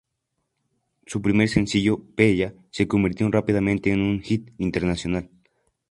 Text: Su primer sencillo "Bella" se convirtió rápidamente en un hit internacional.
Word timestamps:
Su 1.05 1.21
primer 1.21 1.47
sencillo 1.47 2.03
"Bella" 2.17 2.55
se 2.71 2.87
convirtió 2.87 3.29
rápidamente 3.29 3.91
en 3.91 4.01
un 4.01 4.19
hit 4.23 4.49
internacional. 4.57 5.29